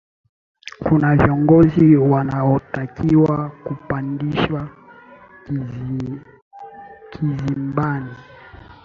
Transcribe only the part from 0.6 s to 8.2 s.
kuna viongozi wanaotakiwa kupandishwa kizimbani